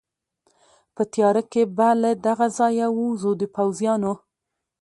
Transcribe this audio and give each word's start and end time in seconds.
په 0.95 1.03
تېاره 1.13 1.43
کې 1.51 1.63
به 1.77 1.89
له 2.01 2.11
دغه 2.25 2.47
ځایه 2.57 2.87
ووځو، 2.91 3.31
د 3.41 3.43
پوځیانو. 3.55 4.13